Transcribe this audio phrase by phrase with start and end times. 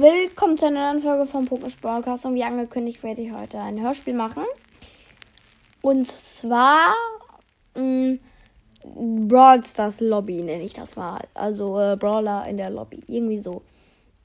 [0.00, 3.82] Willkommen zu einer neuen Folge vom Pokémon Broadcast und wie angekündigt werde ich heute ein
[3.82, 4.44] Hörspiel machen.
[5.82, 6.94] Und zwar
[7.76, 8.16] mh,
[9.28, 11.20] Brawl Stars Lobby nenne ich das mal.
[11.34, 13.02] Also äh, Brawler in der Lobby.
[13.08, 13.60] Irgendwie so.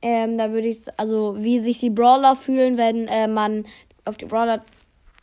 [0.00, 3.64] Ähm, da würde ich, also wie sich die Brawler fühlen, wenn äh, man
[4.04, 4.64] auf die Brawler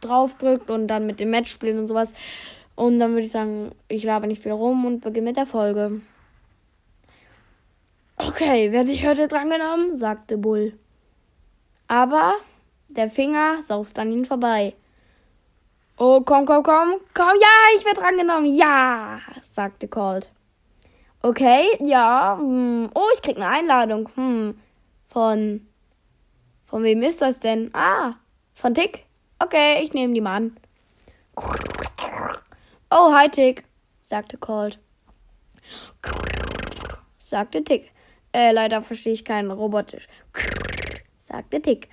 [0.01, 2.11] draufdrückt und dann mit dem Match spielen und sowas.
[2.75, 6.01] Und dann würde ich sagen, ich laber nicht viel rum und beginne mit der Folge.
[8.41, 9.95] Okay, werde ich heute drangenommen?
[9.95, 10.73] sagte Bull.
[11.87, 12.33] Aber
[12.87, 14.73] der Finger saust an ihn vorbei.
[15.95, 20.31] Oh, komm, komm, komm, komm, ja, ich werde drangenommen, ja, sagte Colt.
[21.21, 22.89] Okay, ja, hm.
[22.95, 24.59] oh, ich krieg eine Einladung, hm,
[25.09, 25.67] von,
[26.65, 27.69] von wem ist das denn?
[27.73, 28.15] Ah,
[28.55, 29.05] von Tick?
[29.37, 30.57] Okay, ich nehme die mal an.
[32.89, 33.65] Oh, hi Tick,
[34.01, 34.79] sagte Colt.
[37.19, 37.91] Sagte Tick.
[38.33, 40.07] Äh, leider verstehe ich keinen Robotisch.
[41.17, 41.89] Sagte Tick.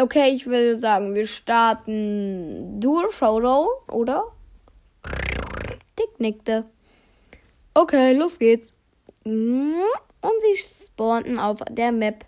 [0.00, 4.24] Okay, ich will sagen, wir starten Dual Showdown, oder?
[5.96, 6.64] Tick nickte.
[7.74, 8.72] Okay, los geht's.
[9.24, 9.82] Und
[10.40, 12.24] sie spawnten auf der Map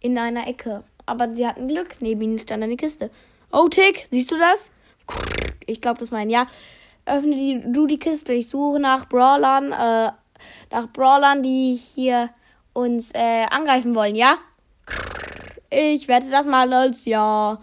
[0.00, 0.82] in einer Ecke.
[1.06, 1.96] Aber sie hatten Glück.
[2.00, 3.10] Neben ihnen stand eine Kiste.
[3.52, 4.70] Oh, Tick, siehst du das?
[5.66, 6.46] Ich glaube, das mein Ja.
[7.06, 8.32] Öffne die, du die Kiste.
[8.32, 10.12] Ich suche nach Brawlern, äh,
[10.70, 12.30] nach Brawlern, die hier
[12.72, 14.38] uns äh, angreifen wollen, ja?
[15.70, 17.60] Ich werde das mal als ja.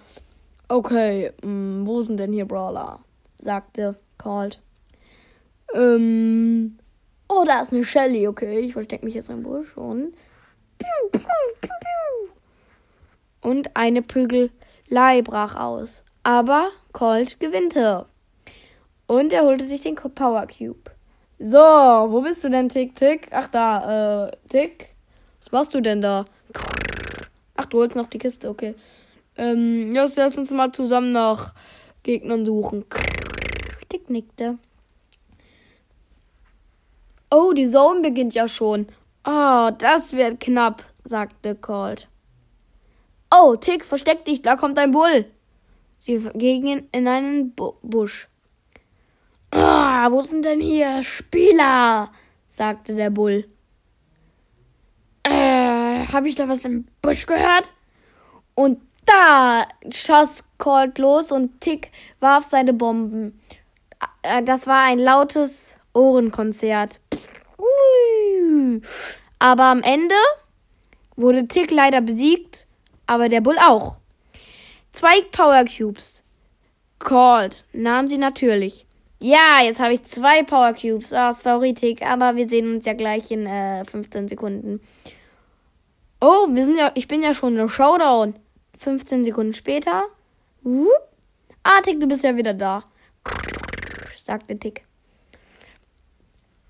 [0.69, 2.99] Okay, mh, hm, wo sind denn hier Brawler?
[3.39, 4.61] sagte Colt.
[5.73, 6.77] Ähm.
[7.29, 8.27] Oh, da ist eine Shelly.
[8.27, 10.13] Okay, ich verstecke mich jetzt im Busch und.
[13.41, 16.03] Und eine Prügelei brach aus.
[16.23, 18.05] Aber Colt gewinnte.
[19.07, 20.91] Und er holte sich den Power Cube.
[21.39, 23.29] So, wo bist du denn, Tick, Tick?
[23.31, 24.89] Ach, da, äh, Tick.
[25.47, 26.25] Was machst du denn da?
[27.55, 28.75] Ach, du holst noch die Kiste, okay.
[29.37, 31.53] Ähm, ja, lass uns mal zusammen nach
[32.03, 32.83] Gegnern suchen.
[33.87, 34.57] Tick nickte.
[37.31, 38.87] Oh, die Zone beginnt ja schon.
[39.25, 42.09] Oh, das wird knapp, sagte Colt.
[43.33, 45.25] Oh, Tick, versteck dich, da kommt ein Bull.
[45.99, 48.27] Sie gingen in einen Bu Busch.
[49.51, 52.11] Ah, wo sind denn hier Spieler?
[52.49, 53.45] sagte der Bull.
[56.11, 57.73] Habe ich da was im Busch gehört?
[58.55, 63.39] Und da schoss Colt los und Tick warf seine Bomben.
[64.21, 66.99] Äh, das war ein lautes Ohrenkonzert.
[69.39, 70.15] Aber am Ende
[71.15, 72.67] wurde Tick leider besiegt,
[73.05, 73.97] aber der Bull auch.
[74.91, 76.23] Zwei Power Cubes.
[76.99, 78.85] Colt nahm sie natürlich.
[79.19, 81.13] Ja, jetzt habe ich zwei Power Cubes.
[81.13, 84.79] Ah, oh, sorry, Tick, aber wir sehen uns ja gleich in äh, 15 Sekunden.
[86.19, 88.35] Oh, wir sind ja, ich bin ja schon der Showdown.
[88.77, 90.03] 15 Sekunden später.
[90.63, 90.87] Uh.
[91.63, 92.83] Ah, Tick, du bist ja wieder da.
[94.23, 94.83] Sagte Tick.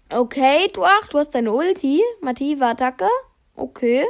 [0.09, 2.01] Okay, du ach, du hast deine Ulti.
[2.21, 3.07] Massive Attacke.
[3.55, 4.05] Okay.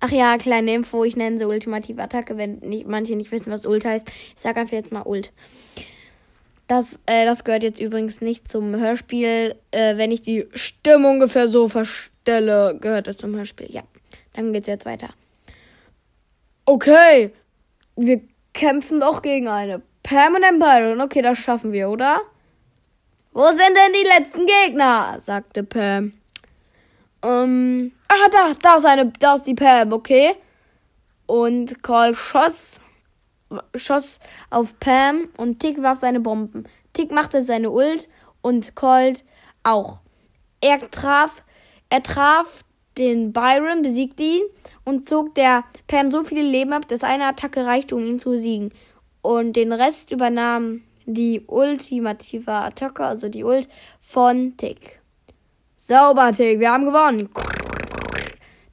[0.00, 3.66] Ach ja, kleine Info, ich nenne sie ultimative Attacke, wenn nicht, manche nicht wissen, was
[3.66, 4.08] Ult heißt.
[4.08, 5.32] Ich sage einfach jetzt mal Ult.
[6.68, 9.56] Das, äh, das gehört jetzt übrigens nicht zum Hörspiel.
[9.70, 13.72] Äh, wenn ich die Stimme ungefähr so verstelle, gehört das zum Hörspiel.
[13.72, 13.82] Ja,
[14.38, 15.10] dann geht's jetzt weiter.
[16.64, 17.32] Okay,
[17.96, 18.20] wir
[18.52, 21.00] kämpfen doch gegen eine ein Byron.
[21.00, 22.20] Okay, das schaffen wir, oder?
[23.32, 25.20] Wo sind denn die letzten Gegner?
[25.20, 26.12] sagte Pam.
[27.22, 30.34] Ähm, ah, da, da ist eine, da ist die Pam, okay?
[31.26, 32.80] Und Carl schoss
[33.74, 36.68] schoss auf Pam und Tick warf seine Bomben.
[36.92, 38.08] Tick machte seine Ult
[38.40, 39.24] und Colt
[39.62, 40.00] auch.
[40.60, 41.42] Er traf,
[41.90, 42.64] er traf
[42.98, 44.42] den Byron, besiegte ihn
[44.84, 48.30] und zog der Pam so viele Leben ab, dass eine Attacke reichte, um ihn zu
[48.30, 48.70] besiegen.
[49.22, 53.68] Und den Rest übernahm die ultimative Attacke, also die Ult
[54.00, 55.00] von Tick.
[55.76, 57.30] Sauber, Tick, wir haben gewonnen.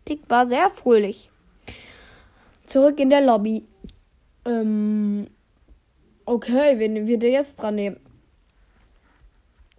[0.06, 1.30] Tick war sehr fröhlich.
[2.68, 3.66] Zurück in der Lobby.
[4.46, 5.28] Ähm,
[6.26, 8.00] okay, wen wird er jetzt dran nehmen?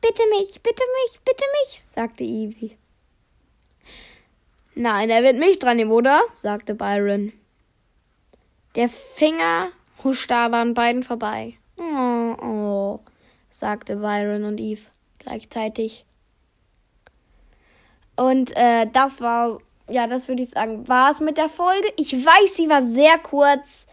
[0.00, 2.76] Bitte mich, bitte mich, bitte mich, sagte Evie.
[4.78, 6.20] Nein, er wird mich dran nehmen, oder?
[6.34, 7.32] sagte Byron.
[8.74, 9.70] Der Finger
[10.04, 11.54] huschte aber an beiden vorbei.
[11.78, 13.00] Oh, oh,
[13.50, 14.82] sagte Byron und Eve
[15.18, 16.04] gleichzeitig.
[18.16, 19.58] Und äh, das war,
[19.88, 21.88] ja, das würde ich sagen, war es mit der Folge.
[21.96, 23.86] Ich weiß, sie war sehr kurz.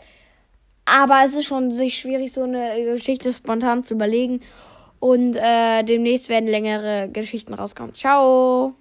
[0.83, 4.41] Aber es ist schon sich schwierig, so eine Geschichte spontan zu überlegen.
[4.99, 7.95] Und äh, demnächst werden längere Geschichten rauskommen.
[7.95, 8.75] Ciao!